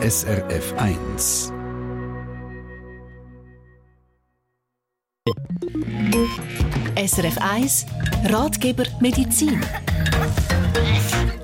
[0.00, 1.52] SRF 1.
[6.94, 7.86] SRF 1
[8.26, 9.60] Ratgeber Medizin.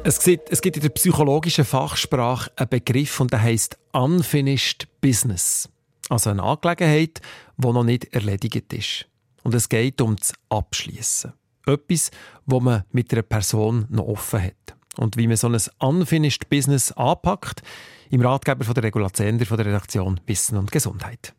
[0.04, 5.68] Es gibt, es gibt in der psychologischen Fachsprache einen Begriff und der heißt Unfinished Business.
[6.09, 7.21] Also eine Angelegenheit,
[7.57, 9.07] die noch nicht erledigt ist.
[9.43, 11.32] Und es geht um das Abschließen.
[11.66, 12.12] Etwas,
[12.46, 14.73] wo man mit einer Person noch offen hat.
[14.98, 17.62] Und wie man so ein Unfinished Business anpackt,
[18.11, 21.35] im Ratgeber von der Regula Zender von der Redaktion Wissen und Gesundheit.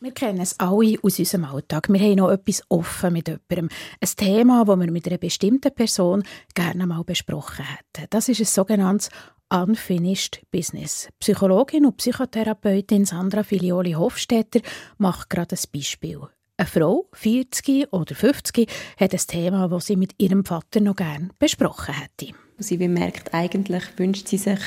[0.00, 1.88] Wir kennen es alle aus unserem Alltag.
[1.88, 3.70] Wir haben noch etwas offen mit jemandem.
[4.00, 8.06] Ein Thema, das wir mit einer bestimmten Person gerne mal besprochen hätten.
[8.10, 9.08] Das ist ein sogenanntes
[9.48, 11.08] Unfinished Business.
[11.20, 14.60] Psychologin und Psychotherapeutin Sandra Filioli Hofstetter
[14.98, 16.20] macht gerade ein Beispiel.
[16.58, 18.70] Eine Frau, 40 oder 50,
[19.00, 22.34] hat ein Thema, das sie mit ihrem Vater noch gerne besprochen hätte.
[22.58, 24.60] Sie merkt, eigentlich wünscht sie sich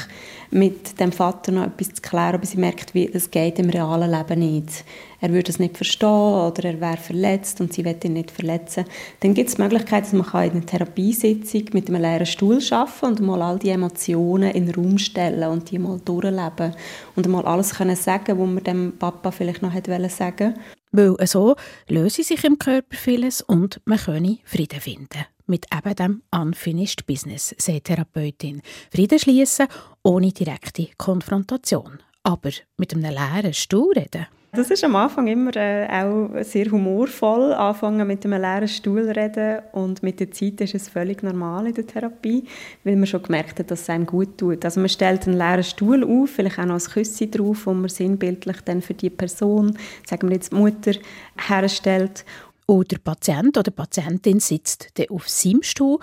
[0.52, 4.12] mit dem Vater noch etwas zu klären, aber sie merkt, wie es geht im realen
[4.12, 4.84] Leben nicht.
[5.22, 8.84] Er würde es nicht verstehen oder er wäre verletzt und sie will ihn nicht verletzen.
[9.22, 13.06] Dann gibt es die Möglichkeit, dass man in einer Therapiesitzung mit einem leeren Stuhl arbeiten
[13.06, 16.76] und mal all die Emotionen in den Raum stellen und die mal durchleben
[17.16, 20.56] und mal alles können sagen, was man dem Papa vielleicht noch hätte sagen
[20.92, 21.56] Weil so
[21.88, 27.56] löse sich im Körper vieles und man könne Frieden finden mit eben dem Unfinished Business,
[27.58, 28.62] sagt Therapeutin.
[28.92, 29.68] Frieden schließen
[30.04, 32.00] ohne direkte Konfrontation.
[32.24, 34.28] Aber mit einem leeren Stuhl reden.
[34.54, 39.60] Das ist am Anfang immer äh, auch sehr humorvoll, anfangen mit einem leeren Stuhl reden
[39.74, 42.44] und mit der Zeit ist es völlig normal in der Therapie,
[42.84, 44.66] weil man schon gemerkt hat, dass es einem gut tut.
[44.66, 47.90] Also man stellt einen leeren Stuhl auf, vielleicht auch noch ein Küsschen drauf, wo man
[47.90, 50.94] sinnbildlich dann für die Person, sagen wir jetzt Mutter,
[51.38, 52.26] herstellt
[52.68, 56.00] und der Patient oder Patientin sitzt dann auf seinem Stuhl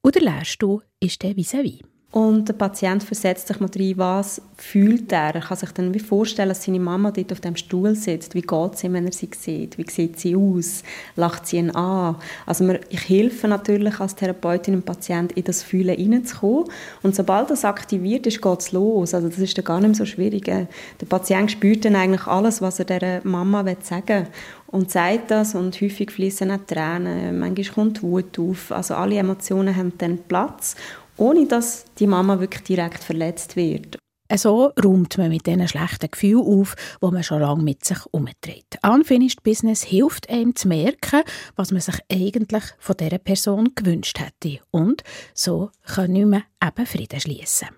[0.00, 1.82] und der Lehrstuhl ist dann vis-à-vis.
[2.10, 5.34] Und der Patient versetzt sich mal rein, was fühlt er.
[5.34, 8.34] Er kann sich dann wie vorstellen, dass seine Mama dort auf dem Stuhl sitzt.
[8.34, 9.76] Wie geht es ihm, wenn er sie sieht?
[9.76, 10.84] Wie sieht sie aus?
[11.16, 12.16] Lacht sie ihn an?
[12.46, 16.70] Also ich helfe natürlich als Therapeutin dem Patienten, in das Fühlen hineinzukommen.
[17.02, 19.12] Und sobald das aktiviert ist, geht es los.
[19.12, 20.46] Also das ist dann gar nicht mehr so schwierig.
[20.46, 20.66] Der
[21.10, 24.26] Patient spürt dann eigentlich alles, was er der Mama sagen will
[24.68, 29.74] und sagt das und häufig fließen auch Tränen, manchmal kommt Wut auf, also alle Emotionen
[29.74, 30.76] haben dann Platz,
[31.16, 33.98] ohne dass die Mama wirklich direkt verletzt wird.
[34.34, 38.78] So räumt man mit diesen schlechten Gefühlen auf, wo man schon lange mit sich umträgt.
[38.82, 41.22] Unfinished Business hilft einem zu merken,
[41.56, 44.60] was man sich eigentlich von dieser Person gewünscht hätte.
[44.70, 45.02] Und
[45.32, 47.68] so können wir eben Frieden schließen.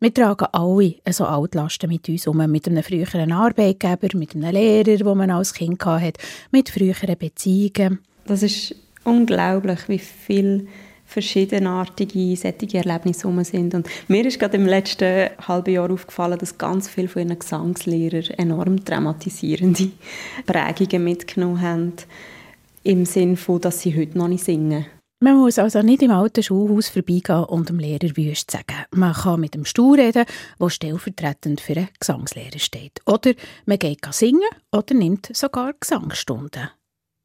[0.00, 5.04] Wir tragen alle so Altlasten mit uns um, mit einem früheren Arbeitgeber, mit einem Lehrer,
[5.04, 6.20] wo man als Kind hatte,
[6.52, 7.98] mit früheren Beziehungen.
[8.24, 10.68] Das ist unglaublich, wie viel
[11.04, 13.74] verschiedenartige solche Erlebnisse rum sind.
[13.74, 18.38] Und mir ist gerade im letzten halben Jahr aufgefallen, dass ganz viele von ihren Gesangslehrern
[18.38, 19.90] enorm traumatisierende
[20.46, 21.92] Prägungen mitgenommen haben,
[22.84, 24.86] im Sinne von, dass sie heute noch nicht singen.
[25.20, 28.84] Man muss also nicht im alten Schulhaus vorbeigehen und dem Lehrer wüst sagen.
[28.92, 30.26] Man kann mit dem Stuhl reden,
[30.60, 33.00] der stellvertretend für einen Gesangslehrer steht.
[33.04, 33.32] Oder
[33.66, 36.70] man geht singen oder nimmt sogar Gesangsstunden.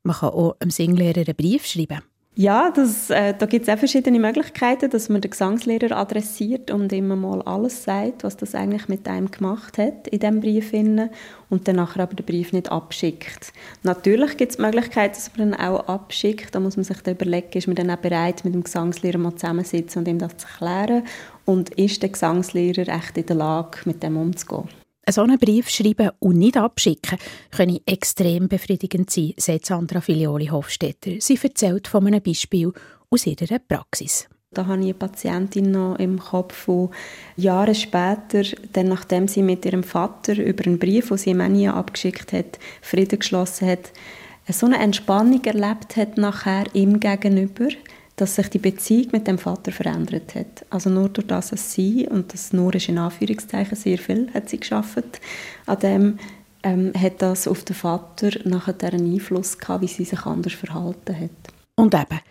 [0.01, 2.01] Man kann auch einem Singlehrer einen Brief schreiben.
[2.35, 6.91] Ja, das, äh, da gibt es auch verschiedene Möglichkeiten, dass man den Gesangslehrer adressiert und
[6.91, 10.69] immer mal alles sagt, was das eigentlich mit einem gemacht hat in diesem Brief.
[10.69, 11.09] Finden,
[11.51, 13.53] und dann nachher aber den Brief nicht abschickt.
[13.83, 16.55] Natürlich gibt es Möglichkeiten, dass man dann auch abschickt.
[16.55, 19.35] Da muss man sich dann überlegen, ist man dann auch bereit, mit dem Gesangslehrer mal
[19.35, 21.03] zusammensitzen und ihm das zu erklären?
[21.45, 24.82] Und ist der Gesangslehrer echt in der Lage, mit dem umzugehen?
[25.09, 27.19] So einen Brief schreiben und nicht abschicken
[27.51, 31.11] könne extrem befriedigend sein, sagt Sandra Filioli Hofstetter.
[31.19, 32.71] Sie erzählt von einem Beispiel
[33.09, 34.29] aus ihrer Praxis.
[34.51, 39.65] Da habe ich eine Patientin noch im Kopf, die Jahre später, dann nachdem sie mit
[39.65, 43.91] ihrem Vater über einen Brief, den sie ihm nie abgeschickt hat, Frieden geschlossen hat,
[44.49, 47.67] so eine Entspannung erlebt hat nachher ihm gegenüber,
[48.23, 50.65] dass sich die Beziehung mit dem Vater verändert hat.
[50.69, 54.47] Also nur durch das, dass sie, und das nur ist in Anführungszeichen sehr viel, hat
[54.47, 55.19] sie geschafft,
[55.65, 56.19] an dem
[56.63, 61.19] ähm, hat das auf den Vater nachher einen Einfluss gehabt, wie sie sich anders verhalten
[61.19, 61.53] hat.
[61.75, 62.21] Und eben,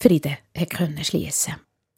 [0.00, 0.36] Frieden
[0.68, 1.54] können schließen.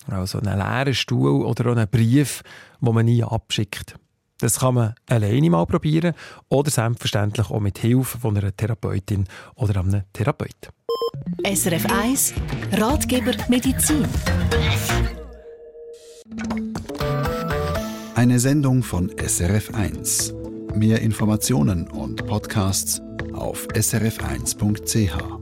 [0.08, 2.42] Also einen leeren Stuhl oder einen Brief,
[2.82, 3.94] den man nie abschickt.
[4.40, 6.12] Das kann man alleine mal probieren
[6.50, 9.24] oder selbstverständlich auch mit Hilfe von einer Therapeutin
[9.54, 10.68] oder einem Therapeuten.
[11.44, 12.34] SRF 1
[12.72, 14.04] Ratgeber Medizin.
[18.14, 20.34] Eine Sendung von SRF 1.
[20.74, 23.00] Mehr Informationen und Podcasts
[23.34, 25.41] auf srf1.ch.